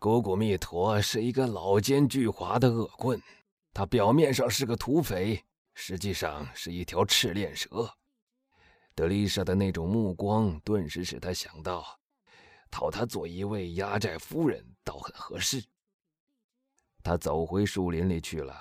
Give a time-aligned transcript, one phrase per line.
[0.00, 3.22] 古古密陀是一个老奸巨猾的恶棍，
[3.74, 7.86] 他表面上是个土匪，实际上是一条赤练蛇。
[8.94, 11.84] 德丽莎的那种目光，顿时使他想到，
[12.70, 15.62] 讨她做一位压寨夫人，倒很合适。
[17.02, 18.58] 他走回树林里去了，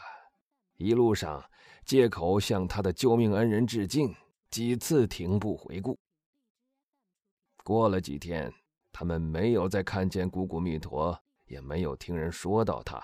[0.76, 1.42] 一路上
[1.86, 4.14] 借口向他的救命恩人致敬，
[4.52, 5.98] 几次停步回顾。
[7.64, 8.54] 过了几天，
[8.92, 11.18] 他们没有再看见古古密陀，
[11.50, 13.04] 也没有听人说到他。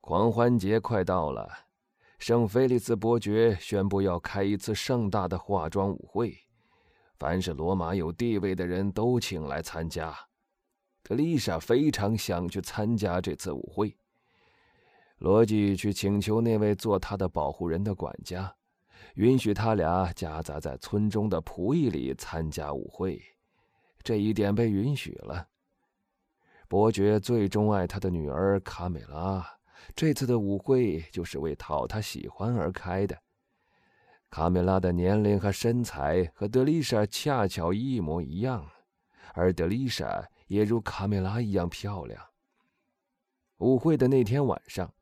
[0.00, 1.50] 狂欢节快到了。
[2.18, 6.36] 圣菲利斯伯爵宣布要开一次盛大的化妆舞会，
[7.18, 10.14] 凡是罗马有地位的人都请来参加。
[11.02, 13.96] 特丽莎非常想去参加这次舞会。
[15.16, 18.54] 罗辑去请求那位做他的保护人的管家，
[19.14, 23.18] 允许他俩夹杂在村中的仆役里参加舞会。
[24.02, 25.48] 这一点被允许了。
[26.70, 29.44] 伯爵最钟爱他的女儿卡美拉。
[29.96, 33.18] 这次的舞会就是为讨他喜欢而开的。
[34.30, 38.64] 卡梅拉的年龄和身材和德丽莎恰巧一模一样，
[39.34, 42.24] 而德丽莎也如卡梅拉一样漂亮。
[43.58, 44.94] 舞会的那天晚上，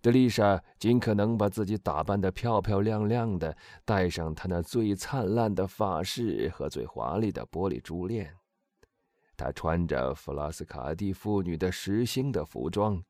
[0.00, 8.32] 德丽莎尽可能把自己打扮得漂漂亮亮的，戴上她那最灿烂的发饰和最华丽的玻璃珠链。
[9.36, 13.02] 她穿着弗拉斯卡蒂妇女的实心的服装。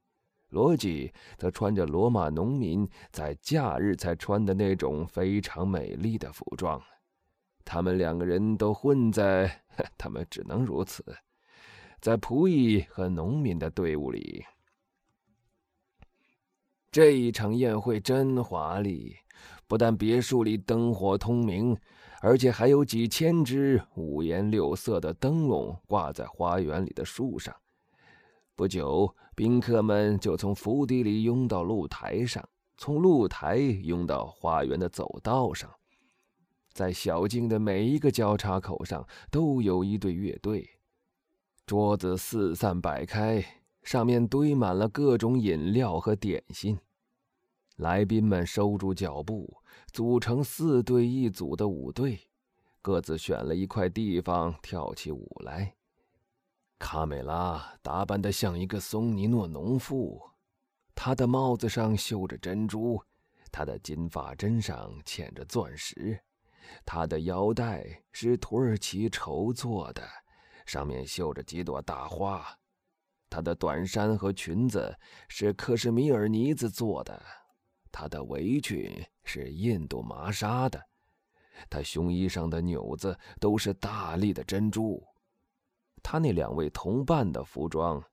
[0.50, 6.80] 罗辑则穿着罗马农民在假日才穿的那种非常美丽的服装，
[7.64, 9.64] 他们两个人都混在，
[9.98, 11.04] 他们只能如此，
[12.00, 14.44] 在仆役和农民的队伍里。
[16.92, 19.16] 这一场宴会真华丽，
[19.68, 21.76] 不但别墅里灯火通明，
[22.20, 27.54] 而且还有几千只五颜六色的灯笼挂在花园里的树上。
[28.54, 35.70] 不久，宾客们就从府邸里拥到露台上，从露台拥到花园的走道上。
[36.72, 40.68] 在小径的每一个交叉口上，都有一队乐队。
[41.66, 43.44] 桌子四散摆开，
[43.82, 46.78] 上面堆满了各种饮料和点心。
[47.76, 49.54] 来宾们收住脚步，
[49.92, 52.18] 组成四队一组的舞队，
[52.80, 55.74] 各自选了一块地方跳起舞来。
[56.78, 60.22] 卡美拉打扮得像一个松尼诺农妇，
[60.94, 63.02] 她的帽子上绣着珍珠，
[63.52, 66.18] 她的金发针上嵌着钻石，
[66.84, 70.02] 她的腰带是土耳其绸做的，
[70.64, 72.46] 上面绣着几朵大花，
[73.28, 74.96] 她的短衫和裙子
[75.28, 77.22] 是克什米尔呢子做的，
[77.98, 80.78] 他的围裙是印度麻纱的，
[81.70, 85.02] 他胸衣上的纽子都是大粒的珍珠。
[86.02, 88.04] 他那两位同伴的服装，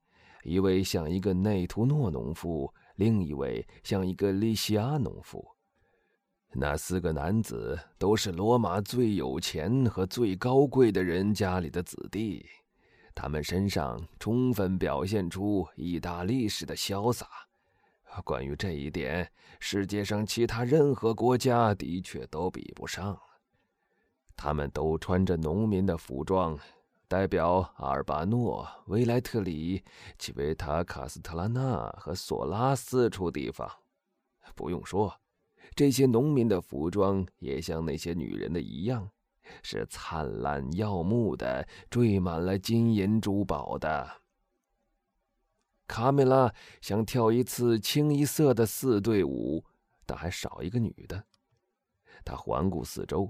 [0.45, 5.45] 一位像一个内图诺农夫，另一位像一个利西亚农夫。
[6.53, 12.45] 那四个男子都是罗马最有钱和最高贵的人家里的子弟，
[13.13, 17.27] 他们身上充分表现出意大利式的潇洒。
[18.21, 23.19] 关于这一点，世界上其他任何国家的确都比不上。
[24.35, 26.57] 他们都穿着农民的服装。
[27.05, 29.83] 代表阿尔巴诺、维莱特里、
[30.17, 33.69] 奇维塔、卡斯特拉纳和索拉四处地方。
[34.55, 35.13] 不用说，
[35.75, 39.07] 这些农民的服装也像那些女人的一样，
[39.61, 44.22] 是灿烂耀目的，缀满了金银珠宝的。
[45.93, 49.63] 卡梅拉想跳一次清一色的四对舞，
[50.07, 51.23] 但还少一个女的。
[52.25, 53.29] 她环顾四周。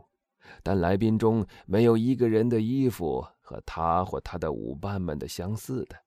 [0.62, 5.98] 但来宾中没有一个人的衣服和他或他的舞伴们的相似的。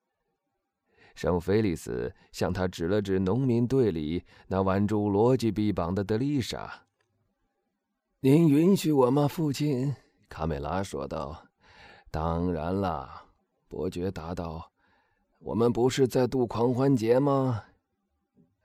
[1.13, 6.87] 圣菲利斯向他指了指农民队里那挽住罗辑臂膀的德丽莎。
[8.21, 9.95] “您允许我吗，父亲？”
[10.27, 11.49] 卡梅拉说道。
[12.09, 13.25] “当然了。”
[13.69, 14.71] 伯爵答道。
[15.47, 17.63] “我们不是在度狂欢节吗？”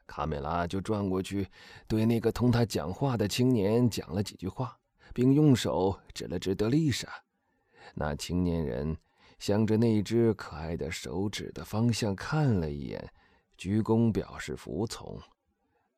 [0.04, 1.46] 卡梅拉就转过去，
[1.86, 4.76] 对那个同他讲话的青年讲了几句话。
[5.14, 7.06] 并用手指了指德丽莎，
[7.94, 8.96] 那青年人
[9.38, 13.12] 向着那只可爱的手指的方向看了一眼，
[13.58, 15.20] 鞠躬表示服从，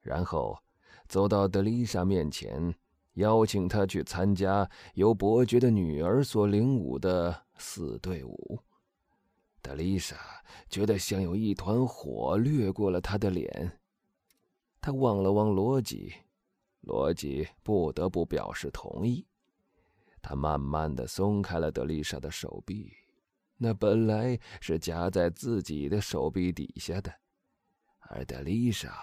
[0.00, 0.58] 然后
[1.06, 2.75] 走到德丽莎面前，
[3.12, 8.58] 邀请她去参加由伯爵的女儿所领舞的四对舞。
[9.64, 10.14] 德丽莎
[10.69, 13.81] 觉得像有一团火掠过了她的脸，
[14.78, 16.12] 她望了望罗辑。
[16.82, 19.26] 罗辑不得不表示同意。
[20.20, 22.93] 他慢慢的松开了德丽莎的手臂，
[23.56, 27.11] 那本来是夹在自己的手臂底下的，
[28.00, 28.94] 而德丽莎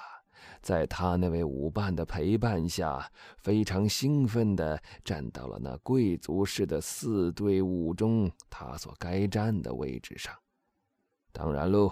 [0.61, 10.35] 在他那位舞伴的陪伴下，非常兴奋的站到了那贵族式的四队伍中他所该站的位置上。
[11.31, 11.91] 当然喽，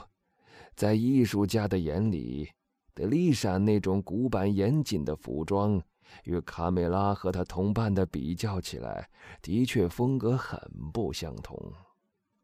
[0.75, 2.49] 在艺术家的眼里，
[2.93, 5.81] 德丽莎那种古板严谨的服装。
[6.23, 9.07] 与卡梅拉和她同伴的比较起来，
[9.43, 10.59] 的确风格很
[10.91, 11.55] 不相同。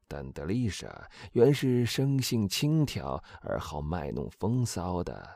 [0.07, 0.88] 但德丽莎
[1.31, 5.27] 原是生性轻佻而好卖弄风骚的，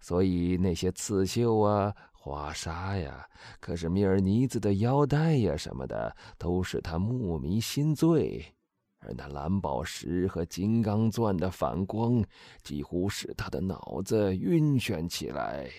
[0.00, 3.28] 所以那些刺绣啊、花纱呀、
[3.60, 8.54] 可是米尔尼子的腰带呀什么的，都使他目迷心醉。
[9.00, 12.24] 而那蓝宝石和金刚钻的反光，
[12.62, 15.70] 几乎使他的脑子晕眩起来。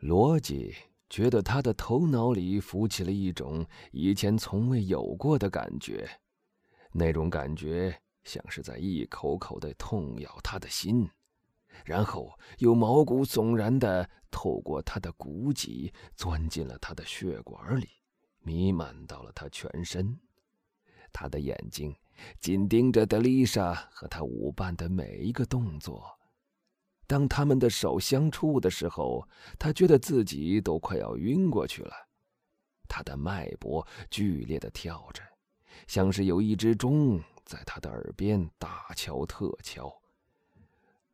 [0.00, 0.74] 罗辑
[1.08, 6.08] 觉得他的头脑里浮起了一种以前从未有过的感觉，
[6.92, 11.08] 那种感觉像是在一口口的痛咬他的心，
[11.84, 17.88] 然后又毛骨悚然的透过他的骨脊钻进了他的血管里，
[18.40, 20.18] 弥漫到了他全身。
[21.18, 21.96] 他的眼睛
[22.38, 26.04] 紧盯着德丽莎和他舞伴的每一个动作。
[27.06, 29.26] 当他们的手相触的时候，
[29.58, 31.92] 他觉得自己都快要晕过去了。
[32.86, 35.22] 他的脉搏剧烈的跳着，
[35.86, 39.90] 像是有一只钟在他的耳边大敲特敲。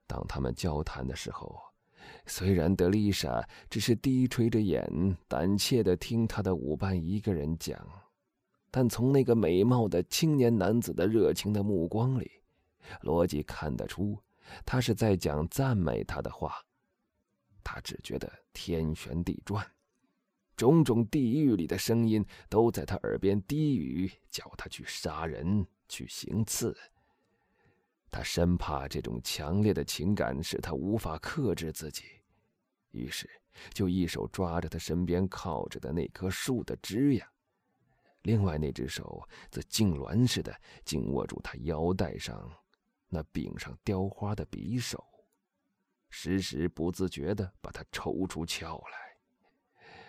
[0.09, 1.61] 当他们交谈的时候，
[2.27, 7.79] 虽然德丽莎只是低垂着眼，胆怯的听他的舞伴一个人讲，
[8.73, 12.29] 但从那个美貌的青年男子的热情的目光里，
[13.03, 14.19] 罗辑看得出。
[14.67, 16.57] 他是在讲赞美他的话，
[17.63, 19.65] 他只觉得天旋地转，
[20.57, 26.77] 种种地狱里的声音都在他耳边低语，叫他去杀人，去行刺。
[28.11, 32.05] 他生怕这种强烈的情感使他无法克制自己，
[32.91, 33.29] 于是
[33.73, 37.23] 就一手抓着他身边靠着的那棵树的枝桠，
[38.23, 40.55] 另外那只手则痉挛似的
[40.85, 42.51] 紧握住他腰带上。
[43.09, 45.05] 那柄上雕花的匕首，
[46.09, 49.17] 时时不自觉地把他抽出鞘来。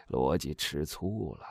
[0.07, 1.45] 罗辑吃醋了，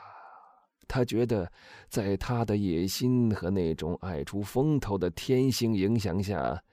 [0.87, 1.51] 他觉得，
[1.89, 6.63] 在他的野心和那种爱出风头的天性影响下，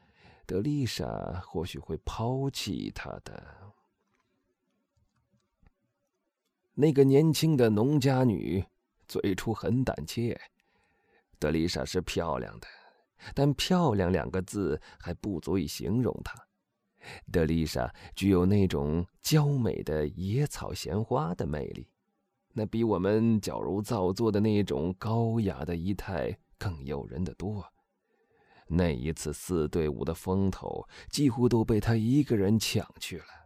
[0.47, 1.07] 德丽莎
[1.47, 3.73] 或许会抛弃他的。
[6.75, 8.65] 那个年轻的农家女
[9.11, 10.41] 最初很胆怯，
[11.37, 12.69] 德丽莎是漂亮的。
[13.35, 16.41] 但“漂亮”两个字还不足以形容她。
[17.33, 21.89] 德丽莎具有那种娇美的野草闲花的魅力，
[22.53, 27.67] 那比我们矫揉造作的那种高雅的仪态更诱人的多。
[28.69, 33.40] 那一次四队伍的风头几乎都被他一个人抢去了。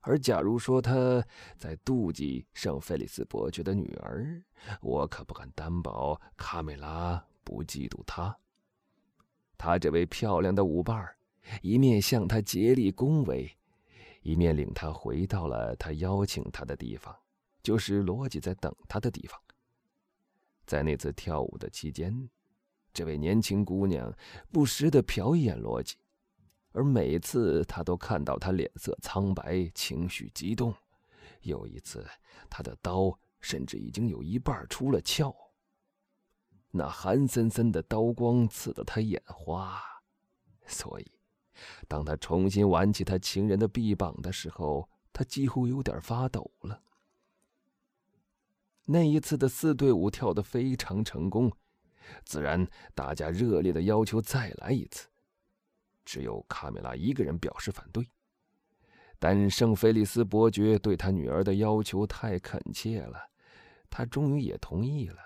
[0.00, 1.24] 而假如说他
[1.58, 4.42] 在妒忌圣菲利斯伯爵的女儿，
[4.80, 8.36] 我可不敢担保卡梅拉不嫉妒他。
[9.58, 11.16] 他这位漂亮的舞伴儿，
[11.60, 13.50] 一面向他竭力恭维，
[14.22, 17.14] 一面领他回到了他邀请他的地方，
[17.62, 19.38] 就是罗辑在等他的地方。
[20.64, 22.30] 在那次跳舞的期间，
[22.94, 24.10] 这位年轻姑娘
[24.50, 25.96] 不时的瞟一眼罗辑，
[26.72, 30.74] 而每次他都看到他脸色苍白，情绪激动。
[31.42, 32.06] 有一次，
[32.48, 35.34] 他的刀甚至已经有一半出了鞘。
[36.70, 39.82] 那寒森森的刀光刺得他眼花，
[40.66, 41.12] 所以，
[41.88, 46.82] 当他重新挽起他情人的臂膀的时候，他几乎有点发抖了。
[48.86, 51.52] 那一次的四对舞跳得非常成功，
[52.24, 55.09] 自然大家热烈的要求再来一次。
[56.04, 58.08] 只有卡梅拉一个人表示反对，
[59.18, 63.18] 但圣菲利斯伯爵对他女儿的要求太恳切了，
[63.88, 65.18] 他终于也同意了。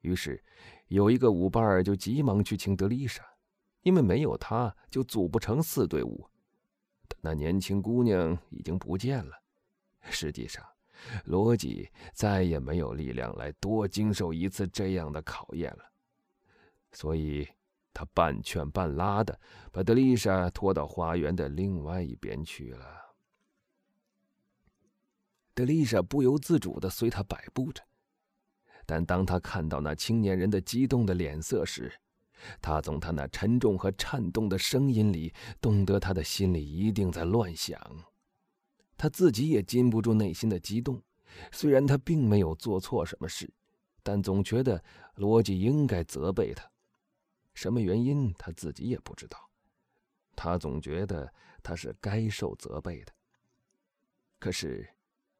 [0.00, 0.42] 于是，
[0.88, 3.22] 有一个舞伴就急忙去请德丽莎，
[3.82, 6.26] 因为没有她就组不成四队伍。
[7.06, 9.38] 但那年轻姑娘已经不见了。
[10.08, 10.64] 实际上，
[11.24, 15.84] 罗辑再也没有力量来多经受一次这样的考验了，
[16.92, 17.46] 所以
[17.92, 19.38] 他半劝半拉的
[19.72, 22.86] 把德丽莎拖到花园的另外一边去了。
[25.54, 27.82] 德丽莎不由自主的随他摆布着。
[28.86, 31.92] 但当他看到那青年人的激动的脸色时，
[32.60, 37.78] 他从他那沉重和颤动的声音里，懂得他的心里一定在乱想。
[38.96, 41.00] 他自己也禁不住内心的激动，
[41.52, 43.52] 虽然他并没有做错什么事，
[44.02, 44.82] 但总觉得
[45.14, 46.68] 罗辑应该责备他。
[47.54, 49.38] 什么原因，他自己也不知道。
[50.34, 53.12] 他总觉得他是该受责备的。
[54.38, 54.88] 可是，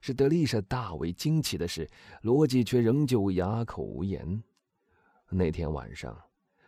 [0.01, 1.89] 使德丽莎大为惊奇的是，
[2.23, 4.43] 罗辑却仍旧哑口无言。
[5.29, 6.21] 那天晚上，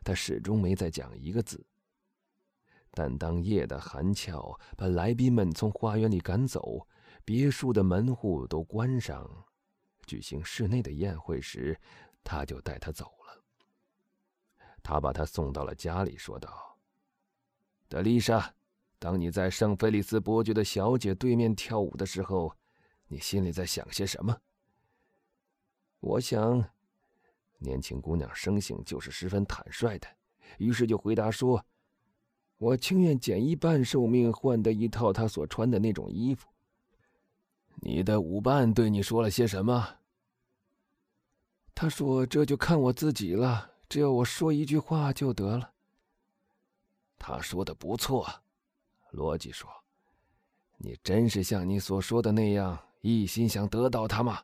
[0.03, 1.65] 他始终没再讲一个字。
[2.93, 6.87] 但当夜的寒峭把来宾们从花园里赶走，
[7.25, 9.29] 别墅的门户都关上，
[10.07, 11.79] 举行室内的宴会时，
[12.23, 13.11] 他就带他走。
[14.83, 16.77] 他把他送到了家里，说道
[17.89, 18.55] ：“德丽莎，
[18.99, 22.55] 当你在圣菲利斯伯爵的小姐对面跳舞的时候，
[23.09, 24.37] 你心里在想些什么？”
[26.01, 26.65] 我想，
[27.59, 30.09] 年轻姑娘生性就是十分坦率的，
[30.59, 31.65] 于是就回答说。
[32.59, 36.49] 我情愿减一半寿命换得一套她所穿的那种衣服。
[37.81, 39.97] 你的舞伴对你说了些什么？
[41.75, 45.75] 他说：“这就看我自己了，只要我说一句话就得了。”
[47.21, 48.27] 他说的不错，
[49.11, 49.69] 罗辑说
[50.81, 54.43] ：“你真是像你所说的那样一心想得到他吗？”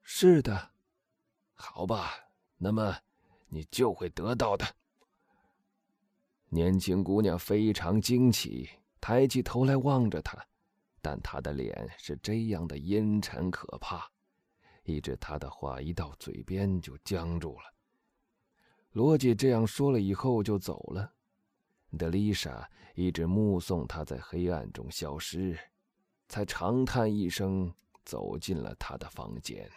[0.00, 0.70] 是的。
[1.54, 2.12] 好吧，
[2.56, 2.96] 那么
[3.48, 4.64] 你就会得到的。
[6.48, 10.38] 年轻姑娘非常惊奇，抬起头来望着他，
[11.02, 14.08] 但她的脸是这样的阴沉可怕，
[14.84, 17.72] 以致她的话一到嘴边就僵住了。
[18.96, 21.12] 罗姐这样说了以后就走了，
[21.98, 25.54] 德丽莎一直目送他在黑暗中消失，
[26.28, 27.70] 才长叹一声，
[28.06, 29.70] 走进了他的房间。